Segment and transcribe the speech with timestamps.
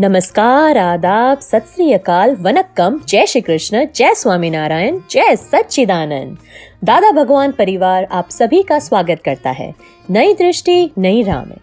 [0.00, 6.38] नमस्कार, आदाब, सत अकाल, वनक्कम, जय श्री कृष्ण, जय स्वामी नारायण, जय सच्चिदानंद।
[6.84, 9.74] दादा भगवान परिवार आप सभी का स्वागत करता है।
[10.10, 11.56] नई दृष्टि, नई राह में।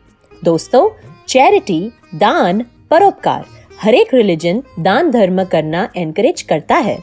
[0.43, 0.89] दोस्तों,
[1.27, 3.45] चैरिटी, दान, परोपकार
[3.81, 6.99] हर एक रिलीजन दान धर्म करना एनकरेज करता है।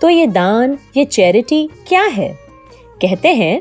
[0.00, 2.38] तो ये दान, ये चैरिटी क्या है?
[3.02, 3.60] कहते हैं,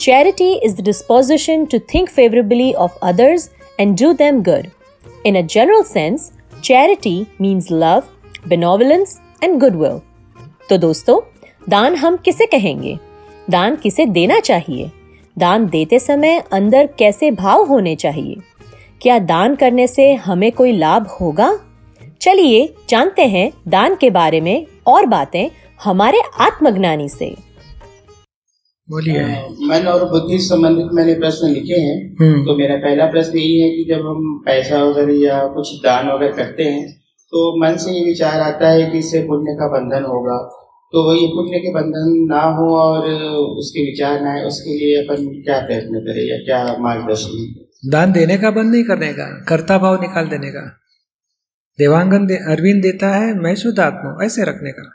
[0.00, 4.66] charity is the disposition to think favourably of others and do them good
[5.26, 6.20] In a general sense,
[6.62, 8.02] charity means love,
[8.48, 9.10] benevolence
[9.44, 10.00] and goodwill.
[10.70, 11.20] तो दोस्तों
[11.68, 12.98] दान हम किसे कहेंगे?
[13.50, 14.90] दान किसे देना चाहिए?
[15.38, 18.36] दान देते समय अंदर कैसे भाव होने चाहिए?
[19.02, 21.58] क्या दान करने से हमें कोई लाभ होगा?
[22.20, 25.48] चलिए जानते हैं दान के बारे में और बातें
[25.84, 27.47] हमारे आत्मज्ञानी से।
[28.88, 29.22] बोलिए।
[29.62, 33.70] मन और बुद्धि संबंधित मैंने प्रश्न लिखे हैं। हम्म। तो मेरा पहला प्रश्न यही है
[33.70, 36.98] कि जब हम पैसा वगैरह या कुछ दान वगैरह करते हैं
[37.32, 40.36] तो मन से ये विचार आता है कि इससे पुण्य का बंधन होगा।
[40.92, 43.08] तो ये पुण्य के बंधन ना हो और
[43.58, 48.38] उसके विचार ना है उसके लिए अपन क्या प्रयत्न करें या क्या मार्गदर्शन दान देने
[48.38, 50.62] का बंद नहीं करने का कर्ता भाव निकाल देने का।
[51.78, 54.90] देवांगन दे, अरविंद देता है मैं शुद्ध आत्मा ऐसे रखने का।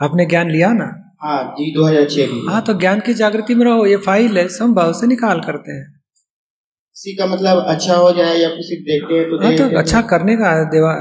[0.00, 1.03] आपने ज्ञान लिया ना?
[1.24, 4.46] हाँ जी दो हज़ार छह हाँ तो ज्ञान की जागृति में रहो ये फ़ाइल है
[4.50, 5.84] संभाव से निकाल करते हैं।
[6.96, 10.36] किसी का मतलब अच्छा हो जाए या कुछ देखते हैं तो हाँ तो। अच्छा करने
[10.36, 10.92] का है देवा।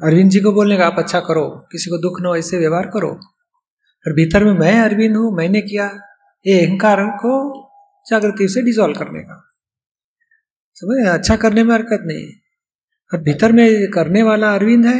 [0.00, 2.86] अरविंद जी को बोलने का आप अच्छा करो किसी को दुख न हो ऐसे व्यवहार
[2.94, 5.90] करो। और भीतर में मैं अरविंद हूँ मैंने किया
[6.44, 7.34] ये अहंकार को
[8.06, 9.40] जागृति से डिजोल्व करने का।
[10.76, 11.06] समझ?
[11.08, 12.26] अच्छा करने में हरकत नहीं।
[13.10, 14.98] और भीतर में करने वाला अरविंद है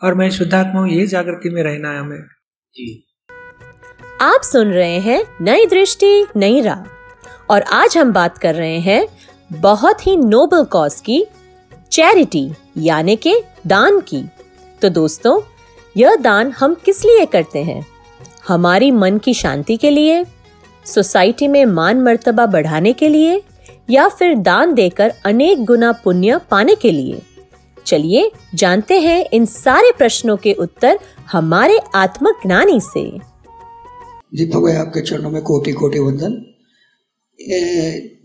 [0.00, 2.22] और मैं शुद्धात्मा हूँ ये जागृति में रहना है हमें।
[4.20, 6.88] आप सुन रहे हैं नई दृष्टि, नई राह।
[7.50, 9.08] और आज हम बात कर रहे हैं
[9.52, 11.26] बहुत ही नोबल कॉज की,
[11.92, 13.34] चैरिटी, यानी के
[13.66, 14.28] दान की।
[14.82, 15.40] तो दोस्तों,
[15.96, 17.86] यह दान हम किस लिए करते हैं?
[18.48, 20.24] हमारी मन की शांति के लिए,
[20.86, 23.42] सोसाइटी में मान मर्तबा बढ़ाने के लिए,
[23.90, 27.22] या फिर दान देकर अनेक गुना पुण्य पाने के लिए?
[27.86, 30.98] चलिए जानते हैं इन सारे प्रश्नों के उत्तर
[31.28, 33.04] हमारे आत्मज्ञानी से।
[34.32, 36.34] दीपक भाई आपके चरणों में कोटि कोटि वंदन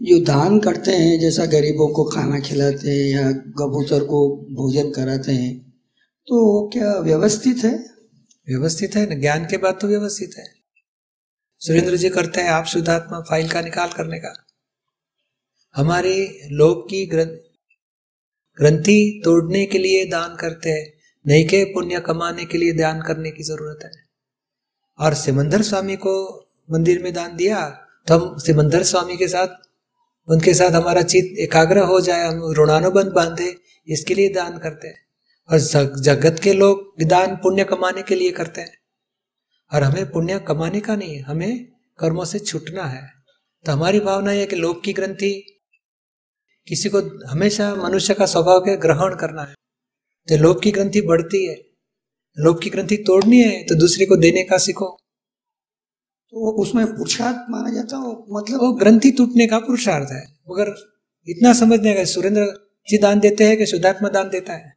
[0.02, 4.20] जो दान करते हैं जैसा गरीबों को खाना खिलाते हैं या कबूतर को
[4.52, 5.58] भोजन कराते हैं
[6.28, 7.74] तो क्या व्यवस्थित है?
[8.48, 9.16] व्यवस्थित है ना?
[9.16, 10.46] ज्ञान के बाद तो व्यवस्थित है।
[11.62, 14.34] सुरेंद्र जी करते हैं आप शुद्धात्मा फ़ाइल का निकाल करने का।
[15.76, 16.14] हमारे
[16.52, 17.38] लोग की ग्रंथ
[18.58, 20.99] ग्रंथि तोड़ने के लिए दान करते हैं।
[21.30, 23.92] नहीं के पुण्य कमाने के लिए दान करने की ज़रूरत है।
[25.00, 26.14] और सिमंदर स्वामी को
[26.72, 27.70] मंदिर में दान दिया
[28.08, 29.48] तो हम सिमंदर स्वामी के साथ,
[30.28, 33.56] उनके साथ हमारा चित्त एकाग्र हो जाए, हम ऋणानुबंध बांधे,
[33.88, 35.06] इसके लिए दान करते हैं।
[35.52, 35.58] और
[36.00, 38.78] जगत के लोग दान पुण्य कमाने के लिए करते हैं।
[39.74, 43.12] और हमें पुण्य कमाने का नहीं, हमें कर्मों से छूटना है।
[43.66, 45.62] तो हमारी भावना यह कि लोक की ग्रंथि,
[46.68, 49.54] किसी को हमेशा मनुष्य का स्वभाव के ग्रहण करना है।
[50.28, 51.56] तो लोक की ग्रंथि बढ़ती है।
[52.38, 54.88] लोभ की ग्रंथि तोड़नी है तो दूसरे को देने का सीखो।
[56.34, 60.74] तो उसमें पुरुषार्थ माना जाता है मतलब वो ग्रंथि टूटने का पुरुषार्थ है। मगर
[61.28, 62.46] इतना समझने का सुरेंद्र
[62.88, 64.70] जी दान देते हैं कि शुद्धात्मा दान देता है?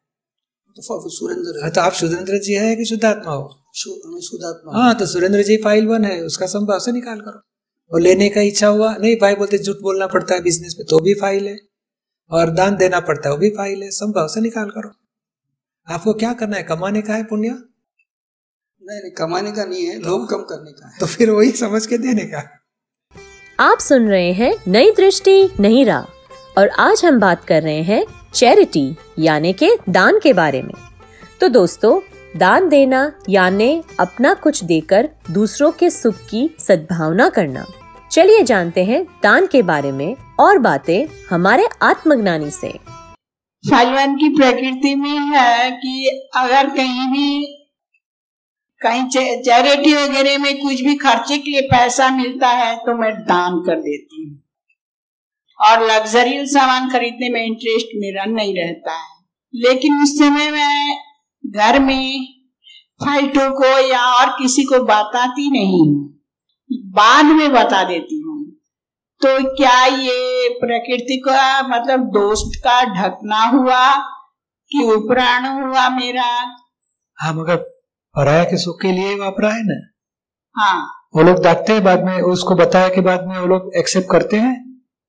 [0.76, 3.48] तो सुरेंद्र हाँ, तो आप सुरेंद्र जी है कि शुद्धात्मा हो?
[3.76, 7.40] शुद्धात्मा। हाँ तो सुरेंद्र जी फ़ाइल वन है उसका संभाव से निकाल करो।
[7.90, 10.98] और लेने का इच्छा हुआ नहीं भाई बोलते झूठ बोलना पड़ता है बिज़नेस में तो
[10.98, 11.56] भी फ़ाइल है।
[12.30, 14.90] और दान देना पड़ता है वो भी फ़ाइल है संभाव से निकाल करो।
[15.90, 16.62] आपको क्या करना है?
[16.62, 17.48] कमाने का है पुण्य?
[17.48, 21.86] नहीं नहीं कमाने का नहीं है लोग कम करने का है। तो फिर वही समझ
[21.86, 22.58] के देने का।
[23.60, 26.02] आप सुन रहे हैं नई दृष्टि नई राह।
[26.58, 30.74] और आज हम बात कर रहे हैं चैरिटी यानी के दान के बारे में।
[31.40, 32.00] तो दोस्तों
[32.38, 37.66] दान देना यानी अपना कुछ देकर दूसरों के सुख की सद्भावना करना।
[38.12, 43.01] चलिए जानते हैं दान के बारे में और बातें हमारे आत्मज्ञानी से।
[43.70, 47.46] फलवन की प्रकृति में है कि अगर कहीं भी,
[48.82, 49.04] कहीं
[49.42, 53.80] चैरिटी वगैरह में कुछ भी खर्चे के लिए पैसा मिलता है तो मैं दान कर
[53.80, 54.38] देती हूँ।
[55.60, 59.08] और लग्जरियल सामान खरीदने में इंटरेस्ट मेरा नहीं रहता है।
[59.54, 60.98] लेकिन उस समय मैं
[61.46, 62.26] घर में
[63.04, 66.22] फाइटों को या और किसी को बताती नहीं हूँ।
[66.72, 68.31] बाद में बता देती हूँ।
[69.22, 73.84] तो क्या ये प्रकृति का मतलब दोस्त का ढकना हुआ
[74.70, 76.30] कि उपराण हुआ मेरा?
[77.18, 77.56] हाँ मगर
[78.14, 79.78] पराया के सुख के लिए वापरा है ना?
[80.56, 80.80] हाँ।
[81.16, 84.36] वो लोग देखते हैं बाद में उसको बताया के बाद में वो लोग एक्सेप्ट करते
[84.36, 84.54] हैं?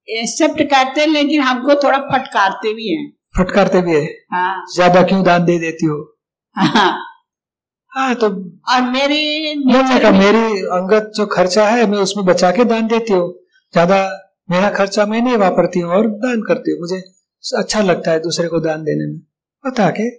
[0.07, 4.03] एक्सेप्ट करते हैं लेकिन हमको थोड़ा फटकारते भी हैं। फटकारते भी है?
[4.33, 5.97] हाँ। ज़्यादा क्यों दान दे देती हो?
[6.55, 6.91] हाँ।
[7.91, 8.27] हाँ तो
[8.73, 13.31] और मेरे मेरी अंगत जो खर्चा है मैं उसमें बचा के दान देती हूँ।
[13.73, 13.97] ज़्यादा
[14.49, 16.97] मेरा खर्चा मैं नहीं वापरती हूँ और दान करती हूँ। मुझे
[17.43, 19.19] अच्छा लगता है दूसरे को दान देने में।
[19.63, 20.09] बता के?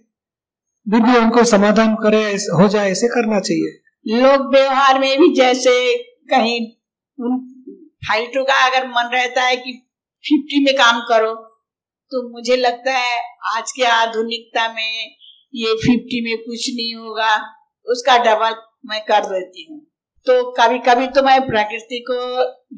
[0.87, 2.23] फिर भी उनको समाधान करे
[2.53, 5.73] हो जाए, ऐसे करना चाहिए। लोग व्यवहार में भी जैसे
[6.31, 6.61] कहीं
[7.19, 7.39] उन
[8.03, 9.73] फाइटों का अगर मन रहता है कि
[10.25, 11.35] फिफ्टी में काम करो
[12.12, 13.17] तो मुझे लगता है
[13.56, 15.17] आज के आधुनिकता में
[15.55, 17.35] ये फिफ्टी में कुछ नहीं होगा,
[17.87, 18.55] उसका डबल
[18.87, 19.81] मैं कर देती हूँ।
[20.26, 22.19] तो कभी कभी तो मैं प्रकृति को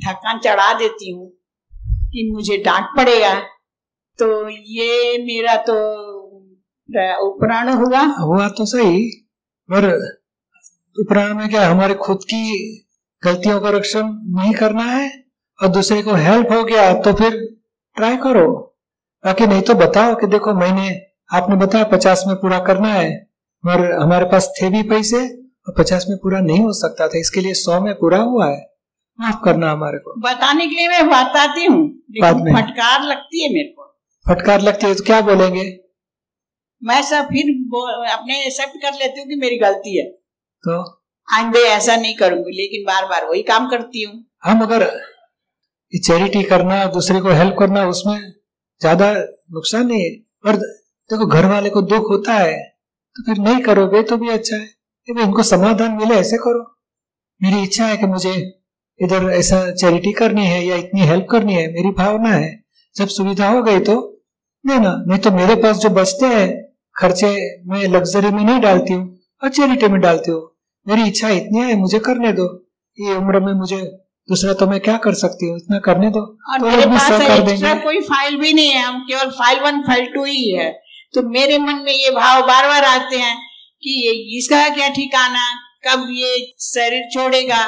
[0.04, 1.28] ढक्कन चढ़ा देती हूँ
[2.12, 3.34] कि मुझे डांट पड़ेगा।
[4.18, 5.74] तो ये मेरा तो
[7.22, 9.08] उपराण हुआ। हुआ तो सही,
[9.68, 9.88] पर
[10.98, 12.42] प्राण में क्या हमारे खुद की
[13.22, 15.08] गलतियों का रक्षण नहीं करना है
[15.58, 17.38] और दूसरे को हेल्प हो गया तो फिर
[17.96, 18.46] ट्राई करो।
[19.24, 20.88] बाकी नहीं तो बताओ कि देखो मैंने,
[21.30, 23.10] आपने बताया पचास में पूरा करना है,
[23.64, 27.40] मगर हमारे पास थे भी पैसे और पचास में पूरा नहीं हो सकता था इसके
[27.40, 28.60] लिए सौ में पूरा हुआ है।
[29.18, 31.88] माफ़ करना हमारे को। बताने के लिए मैं बताती हूँ।
[32.50, 33.84] फटकार लगती है मेरे को।
[34.26, 35.64] फटकार लगती है तो क्या बोलेंगे?
[36.82, 37.50] मैं सब फिर
[38.10, 40.78] अपने एक्सेप्ट कर लेती हूँ कि मेरी गलती है। तो?
[41.28, 44.84] आइंदे ऐसा नहीं करूँगी लेकिन बार बार वही काम करती हूँ। हम अगर
[45.92, 48.18] चैरिटी करना दूसरे को हेल्प करना उसमें
[48.80, 50.14] ज़्यादा नुकसान नहीं है।
[50.44, 52.56] और देखो घर वाले को दुख होता है
[53.16, 54.68] तो फिर नहीं करोगे तो भी अच्छा है।
[55.08, 56.62] कि भाई इनको समाधान मिले ऐसे करो।
[57.40, 58.32] मेरी इच्छा है कि मुझे
[59.00, 62.50] इधर ऐसा चैरिटी करनी है या इतनी हेल्प करनी है मेरी भावना है।
[62.96, 63.94] जब सुविधा हो गई तो
[64.64, 66.48] देना नहीं तो मेरे पास जो बचते हैं
[66.96, 67.28] खर्चे
[67.68, 69.04] मैं लग्जरी में नहीं डालती हूँ
[69.42, 70.42] और चैरिटी में डालती हूँ।
[70.86, 72.46] मेरी इच्छा इतनी है मुझे करने दो।
[72.98, 73.80] ये उम्र में मुझे
[74.28, 76.20] दूसरा तो मैं क्या कर सकती हूँ इतना करने दो।
[76.52, 79.80] और तो मेरे पास कर देंगे। कोई फ़ाइल भी नहीं है हम केवल फ़ाइल वन
[79.82, 80.70] फ़ाइल टू ही है।
[81.14, 83.36] तो मेरे मन में ये भाव बार बार आते हैं
[83.82, 85.54] कि ये इसका क्या ठिकाना
[85.86, 87.66] कब ये शरीर छोड़ेगा?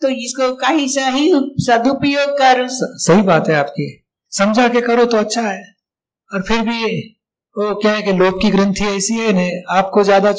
[0.00, 5.16] तो इसको कहीं सही सदुपयोग कर। स- सही बात है आपकी। समझा के करो तो
[5.16, 5.74] अच्छा है।
[6.34, 7.08] और फिर भी
[7.58, 10.32] वो क्या है कि लोग की ग्रंथि ऐसी है ना आपको ज़्यादा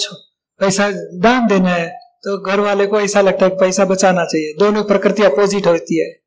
[0.59, 4.83] पैसा दान देना है तो घर वाले को ऐसा लगता है पैसा बचाना चाहिए। दोनों
[4.83, 6.19] प्रकृति अपोजिट होती है।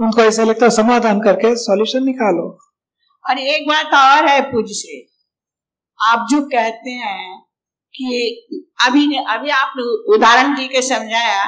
[0.00, 2.58] उनको ऐसा लगता है समाधान करके सॉल्यूशन निकालो।
[3.30, 5.08] और एक बात और है पूज से।
[6.08, 7.41] आप जो कहते हैं
[7.94, 8.40] कि
[8.86, 9.72] अभी अभी आप
[10.08, 11.46] उदाहरण दी के समझाया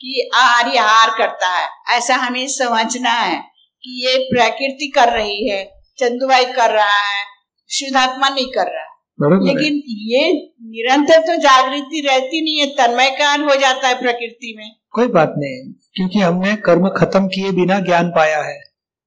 [0.00, 3.38] कि आहारी आहार करता है। ऐसा हमें समझना है
[3.82, 7.24] कि ये प्रकृति कर रही है चंदुभाई कर रहा है
[7.70, 8.90] शुद्धात्मा नहीं कर रहा।
[9.22, 10.32] है। लेकिन ये
[10.62, 15.34] निरंतर तो जागृति रहती नहीं है तन्मय काल हो जाता है प्रकृति में। कोई बात
[15.38, 18.60] नहीं क्योंकि हमने कर्म खत्म किए बिना ज्ञान पाया है।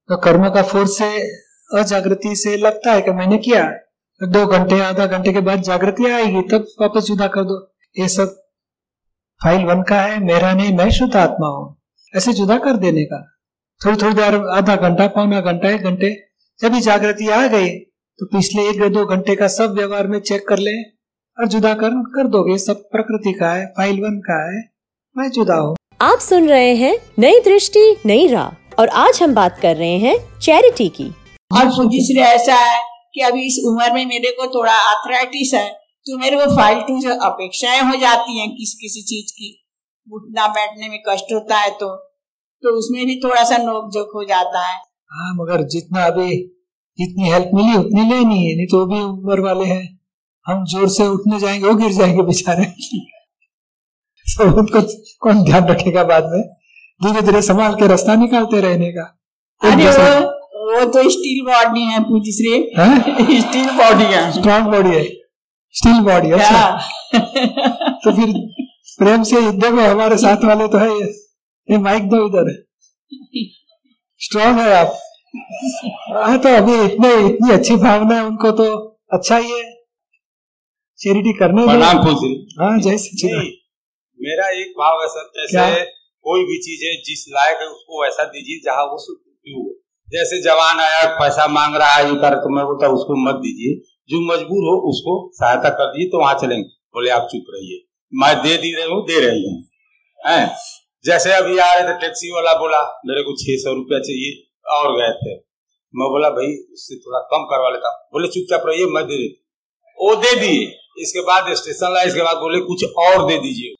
[0.10, 1.38] तो कर्म का फोर्स से
[1.80, 3.72] अजागृति से लगता है कि मैंने किया
[4.22, 7.58] दो घंटे आधा घंटे के बाद जागृति आएगी तब वापस जुदा कर दो।
[7.96, 8.30] ये सब
[9.42, 11.75] फ़ाइल वन का है मेरा नहीं मैं शुद्ध आत्मा हूँ।
[12.14, 13.19] ऐसे जुदा कर देने का।
[13.81, 16.10] थोड़ी थोड़ी देर आधा घंटा पौना घंटा एक घंटे
[16.60, 17.69] जब भी जागृति आ गई
[18.19, 20.75] तो पिछले एक दो घंटे का सब व्यवहार में चेक कर ले
[21.38, 24.63] और जुदा कर कर दोगे सब प्रकृति का है फ़ाइल वन का है
[25.15, 29.60] मैं जुदा हूँ। आप सुन रहे हैं नई दृष्टि नई राह और आज हम बात
[29.62, 31.10] कर रहे हैं चैरिटी की।
[31.51, 32.80] और पूजिश्री ऐसा है
[33.17, 35.69] कि अभी इस उम्र में मेरे को थोड़ा आर्थराइटिस है
[36.05, 39.63] तो मेरे को फ़ाइल टू जो अपेक्षाएँ हो जाती हैं किसी किसी चीज़ की
[40.13, 41.95] उठना बैठने में कष्ट होता है तो
[42.63, 44.75] तो उसमें भी थोड़ा सा नोक झोंक हो जाता है।
[45.12, 46.38] हाँ मगर जितना अभी
[47.00, 50.00] जितनी हेल्प मिली उतनी लेनी है नहीं तो भी उम्र वाले हैं।
[50.47, 52.65] हम ज़ोर से उठने जाएँगे वो गिर जाएँगे बेचारे।
[54.38, 54.81] तो उनको
[55.19, 56.41] कौन ध्यान रखेगा बाद में?
[57.03, 59.19] धीरे धीरे संभाल के रास्ता निकालते रहने का।
[59.62, 59.86] अरे
[60.67, 63.41] वो तो स्टील बॉडी है पूजिश्री हैं?
[63.41, 65.03] स्टील बॉडी है। स्ट्रॉन्ग बॉडी है।
[65.75, 66.77] स्टील बॉडी है। अच्छा
[68.03, 68.33] तो फिर
[69.00, 71.07] प्रेम से देखो हमारे साथ वाले तो है ये।
[71.69, 72.51] ये माइक दो इधर।
[74.21, 74.97] स्ट्रॉन्ग है आप।
[76.13, 78.67] हाँ तो अभी इतने इतनी अच्छी भावना है उनको तो
[79.13, 79.63] अच्छा ही है।
[81.00, 83.51] चैरिटी करने दो प्रणाम फूल हाँ जय नहीं
[84.19, 85.69] मेरा एक भाव है सर क्या?
[85.69, 85.83] जैसे
[86.25, 89.65] कोई भी चीज़ है जिस लायक है उसको वैसा दीजिए जहाँ वो उपयोगी हो
[90.12, 93.80] जैसे जवान आया, पैसा मांग रहा है ये कर तो मैं बोलता उसको मत दीजिए।
[94.10, 97.84] जो मजबूर हो, उसको सहायता कर दीजिए तो वहाँ चलेंगे। बोले, आप चुप रहिए।
[98.14, 100.50] मैं दे दी रही हूँ, दे रही हूँ?
[101.06, 104.32] जैसे अभी आ रहे थे टैक्सी वाला बोला, मेरे को छह सौ रुपया चाहिए,
[104.72, 105.36] और गए थे।
[105.94, 109.44] मैं बोला, भाई, उससे थोड़ा कम करवा लेता बोले, चुपचाप रहिए, मैं दे देती
[110.00, 110.66] वो दे दिए।
[111.02, 113.74] इसके बाद स्टेशन लाए इसके बाद बोले, कुछ और दे दीजिए।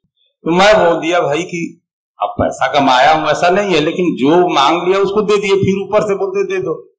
[0.46, 1.82] तो मैं बोल दिया, भाई, कि
[2.20, 5.84] अब पैसा कमाया हूँ ऐसा नहीं है लेकिन जो मांग लिया उसको दे दिए फिर
[5.84, 6.94] ऊपर से बोलते दे दो।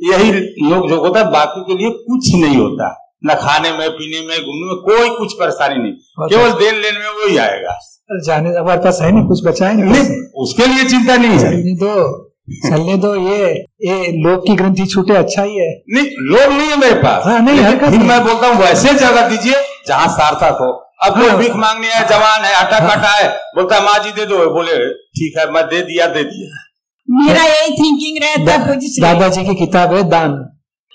[0.00, 0.32] यही
[0.70, 4.36] लोग जो होता है बाकी के लिए कुछ नहीं होता। न खाने में पीने में
[4.36, 7.78] घूमने में कोई कुछ परेशानी नहीं। केवल देन लेने में वही आएगा।
[8.26, 10.30] जाने हमारे पास है ना कुछ बचा है नहीं?
[10.42, 12.30] उसके लिए चिंता नहीं है। चलने दो
[12.68, 13.50] चलने दो ये
[13.86, 17.40] ये लोग की ग्रंथि छूटे अच्छा ही है। नहीं लोग नहीं है मेरे पास। हाँ,
[17.40, 19.54] नहीं, हरकत नहीं। मैं बोलता हूँ वैसे जगह दीजिए
[19.88, 23.80] जहाँ सार्थक हो। अब कोई हाँ। भीख मांगने आया जवान है आटा काटा है बोलता
[23.80, 24.76] माँ जी दे दो। बोले
[25.16, 26.60] ठीक है मैं दे दिया दे दिया।
[27.08, 30.32] मेरा यही थिंकिंग रहता है श्री। दादाजी की किताब है दान।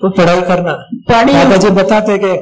[0.01, 0.73] वो पढ़ाई करना।
[1.09, 2.33] दादाजी बताते कि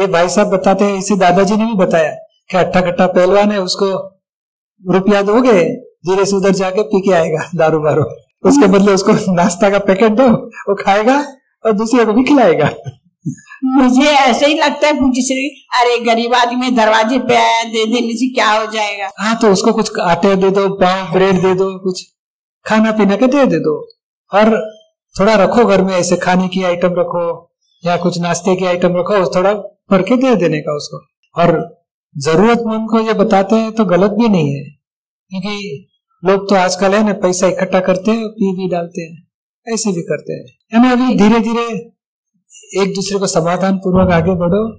[0.00, 2.10] ये भाई साहब बताते हैं इसे दादाजी ने भी बताया।
[2.50, 3.90] कि अट्ठा कट्टा पहलवान है उसको
[4.84, 5.62] रुपया दोगे?
[6.06, 8.02] धीरे से उधर जाके पी के आएगा दारू वारू।
[8.44, 10.28] उसके बदले उसको नाश्ता का पैकेट दो
[10.68, 11.16] वो खाएगा
[11.64, 12.70] और दूसरे को भी खिलाएगा।
[13.64, 18.34] मुझे ऐसे ही लगता है श्री। अरे, गरीब आदमी दरवाजे पे आया, दे देने से
[18.34, 19.10] क्या हो जाएगा?
[19.18, 22.06] हाँ तो उसको कुछ आटे दे दो, पाव, ब्रेड दे दो, कुछ
[22.66, 23.88] खाना पीना के दे दे दो।
[24.34, 24.72] और
[25.20, 27.52] थोड़ा रखो घर में, ऐसे खाने की आइटम रखो,
[27.86, 29.54] या कुछ नाश्ते की आइटम रखो थोड़ा
[29.90, 30.98] भर के दे देने का उसको।
[31.42, 31.82] और
[32.18, 34.64] जरूरतमंद को ये बताते हैं तो गलत भी नहीं है।
[35.28, 35.86] क्योंकि
[36.24, 39.28] लोग तो आजकल है ना, पैसा इकट्ठा करते हैं, पी भी डालते हैं,
[39.74, 41.99] ऐसे भी करते हैं। है अभी धीरे धीरे
[42.82, 44.72] एक दूसरे को समाधान पूर्वक आगे बढ़ो।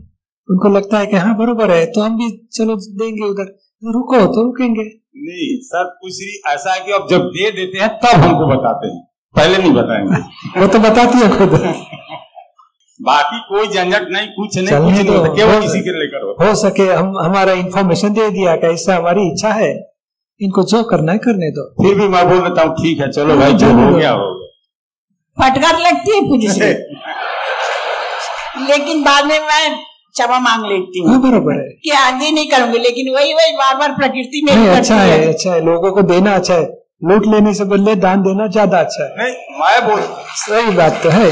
[0.49, 3.45] उनको लगता है कि हाँ बरोबर है तो हम भी चलो देंगे उधर।
[3.83, 4.83] रुको तो रुकेंगे।
[5.17, 8.87] नहीं सर कुछ ही ऐसा है कि अब जब दे देते हैं तब हमको बताते
[8.87, 9.03] हैं।
[9.35, 10.15] पहले नहीं बताएँगे।
[10.61, 11.49] वो तो बताती है खुद।
[13.01, 16.47] बाकी कोई झंझट नहीं कुछ नहीं चलने कुछ। होता केवल हो- किसी के लेकर होता
[16.47, 19.91] हो सके हम हमारा इन्फॉर्मेशन दे दिया कि ऐसा हमारी इच्छा है?
[20.41, 23.35] इनको जो करना है करने दो। फिर भी मैं बोल देता हूँ ठीक है चलो
[23.35, 24.47] भाई जो हो गया हो गया।
[25.39, 26.73] फटकार लगती है श्री
[28.59, 32.79] लेकिन बाद में मैं क्षमा मांग लेती हूँ। हाँ बरोबर है। कि आगे नहीं करूँगी
[32.79, 36.35] लेकिन वही वही बार बार प्रकृति में नहीं अच्छा है। अच्छा है। लोगों को देना
[36.35, 36.65] अच्छा है।
[37.03, 40.01] लूट लेने से बदले दान देना ज़्यादा अच्छा है। नहीं मैं बोल।
[40.37, 41.29] सही बात तो है।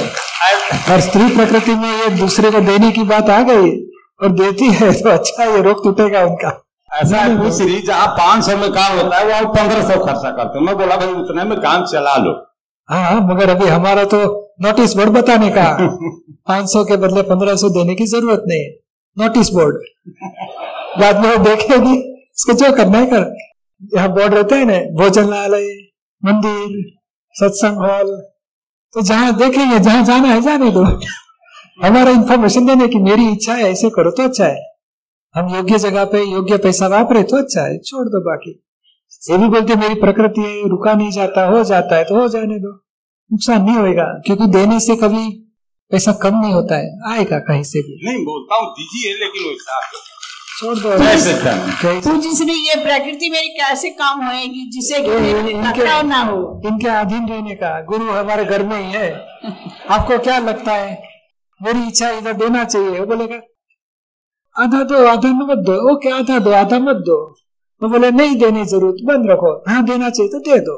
[0.91, 3.69] और स्त्री प्रकृति में ये दूसरे को देने की बात आ गई
[4.19, 6.59] और देती है तो अच्छा है ये रोक टूटेगा उनका।
[6.89, 10.59] ऐसा है कुछ जहाँ पाँच सौ में काम होता है वो पंद्रह सौ खर्चा करते
[10.59, 12.31] हैं। मैं बोला भाई उतने में काम चला लो।
[12.89, 14.17] हाँ मगर अभी हमारा तो
[14.61, 15.65] नोटिस बोर्ड बताने का।
[16.47, 18.69] पाँच सौ के बदले पंद्रह सौ देने की ज़रूरत नहीं। है
[19.17, 19.75] नोटिस बोर्ड
[21.01, 23.25] बाद में वो देखेगी इसको जो करना है कर।
[23.95, 25.67] यहाँ बोर्ड रहते हैं ना भोजनालय
[26.23, 26.81] मंदिर
[27.35, 28.15] सत्संग हॉल
[28.93, 30.83] तो जहाँ देखेंगे जहाँ जाना है जाने दो।
[31.83, 34.57] हमारा इंफॉर्मेशन देने की मेरी इच्छा है ऐसे करो तो अच्छा है।
[35.35, 38.59] हम योग्य जगह पे योग्य पैसा वापरे तो अच्छा है छोड़ दो बाकी।
[39.23, 42.59] ये भी बोलते मेरी प्रकृति है रुका नहीं जाता हो जाता है तो हो जाने
[42.59, 42.71] दो।
[43.31, 45.29] नुकसान नहीं होएगा क्योंकि देने से कभी
[45.91, 49.57] पैसा कम नहीं होता है आएगा कहीं से भी। नहीं बोलता हूँ दीजिए लेकिन
[50.59, 51.33] छोड़ दो। जैसे
[52.11, 57.27] पूज्य श्री ये प्रकृति मेरी कैसे काम होएगी ये- मेरी इनके- ना हो। इनके अधीन
[57.27, 59.27] रहने का गुरु हमारे घर में ही है।
[59.89, 61.03] आपको क्या लगता है?
[61.61, 63.35] मेरी इच्छा इधर देना चाहिए वो बोलेगा
[64.63, 67.35] आधा दो आधा मत दो ओके आधा दो आधा मत दो।
[67.81, 70.75] वो बोले नहीं देने ज़रूरत बंद रखो। हाँ देना चाहिए तो दे दो।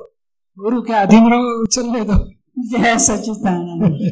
[0.57, 2.17] गुरु के अधीन रहो चलने दो?
[2.71, 4.09] जय सचिदानंद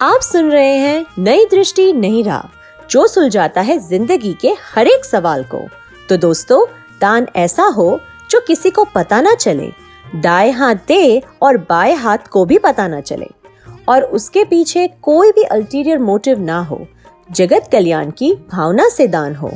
[0.00, 5.04] आप सुन रहे हैं नई दृष्टि नई राह जो सुलझाता है ज़िंदगी के हर एक
[5.04, 5.60] सवाल को।
[6.08, 6.64] तो दोस्तों
[7.00, 7.98] दान ऐसा हो
[8.30, 9.70] जो किसी को पता ना चले
[10.20, 13.28] दाएँ हाथ दे और बाएँ हाथ को भी पता ना चले
[13.88, 16.86] और उसके पीछे कोई भी अल्टीरियर मोटिव ना हो
[17.30, 19.50] जगत कल्याण की भावना से दान हो।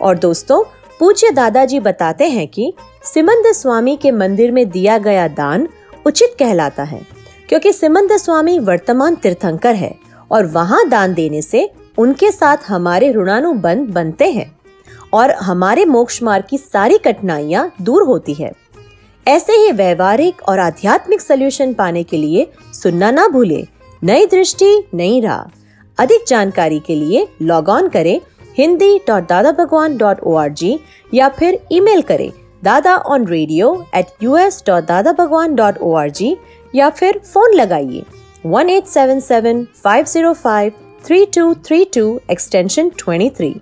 [0.00, 0.62] और दोस्तों
[1.00, 2.72] पूज्य दादाजी बताते हैं कि
[3.04, 5.68] सिमंद स्वामी के मंदिर में दिया गया दान
[6.06, 7.00] उचित कहलाता है,
[7.48, 9.94] क्योंकि सिमंद स्वामी वर्तमान तीर्थंकर है
[10.30, 14.50] और वहाँ दान देने से उनके साथ हमारे ऋणानुबंध बनते हैं
[15.12, 18.52] और हमारे मोक्ष मार्ग की सारी कठिनाइयाँ दूर होती है।
[19.26, 23.66] ऐसे ही व्यवहारिक और आध्यात्मिक सलूशन पाने के लिए सुनना ना भूले।
[24.02, 25.50] नई दृष्टि, नई राह।
[25.98, 28.20] अधिक जानकारी के लिए लॉग ऑन करें
[28.58, 30.78] Hindi dot Dada Bhagwan dot O R G
[31.14, 32.30] या फिर ईमेल करें,
[32.64, 36.36] Dada on radio at U S dot Dada Bhagwan dot O R G
[36.74, 38.02] या फिर फ़ोन लगाइए
[38.46, 40.72] one eight seven seven five zero five
[41.06, 43.54] three two three two extension twenty three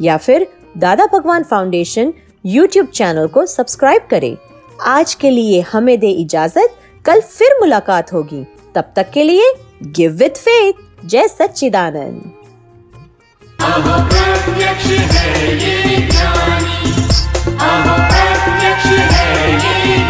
[0.00, 0.46] या फिर
[0.78, 2.12] Dada Bhagwan foundation
[2.44, 4.36] YouTube channel को subscribe करें।
[4.88, 9.52] आज के लिए हमें दे इजाज़त, कल फिर मुलाकात होगी। तब तक के लिए
[9.96, 12.39] गिव विथ फेथ जय सच्चिदानंद।
[13.62, 16.92] अप्रत्यक्ष है ये ज्ञानी
[17.68, 20.09] अप्रत्यक्ष है ये